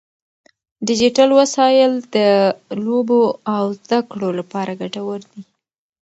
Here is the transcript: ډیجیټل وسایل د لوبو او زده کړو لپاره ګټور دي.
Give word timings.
ډیجیټل 0.87 1.29
وسایل 1.39 1.93
د 2.15 2.17
لوبو 2.85 3.21
او 3.55 3.63
زده 3.81 3.99
کړو 4.11 4.29
لپاره 4.39 4.77
ګټور 4.81 5.19
دي. 5.31 5.41